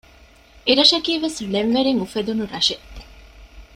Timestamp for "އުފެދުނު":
2.01-2.43